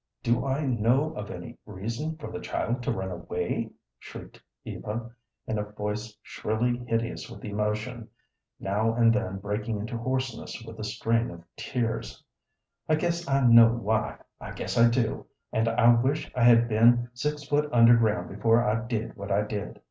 [0.23, 3.69] "Do I know of any reason for the child to run away?"
[3.99, 5.11] shrieked Eva,
[5.45, 8.09] in a voice shrilly hideous with emotion,
[8.59, 12.23] now and then breaking into hoarseness with the strain of tears.
[12.89, 17.09] "I guess I know why, I guess I do, and I wish I had been
[17.13, 19.77] six foot under ground before I did what I did.